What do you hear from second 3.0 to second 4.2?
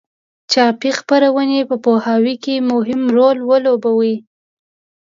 رول ولوباوه.